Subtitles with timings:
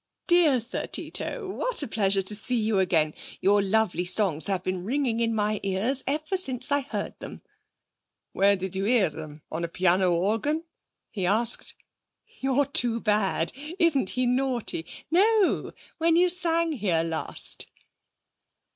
[0.25, 3.13] 'Dear Sir Tito, what a pleasure to see you again!
[3.39, 7.43] Your lovely songs have been ringing in my ears ever since I heard them!'
[8.31, 9.43] 'Where did you hear them?
[9.51, 10.63] On a piano organ?'
[11.11, 11.75] he asked.
[12.39, 13.53] 'You're too bad!
[13.77, 14.87] Isn't he naughty?
[15.11, 17.67] No, when you sang here last.'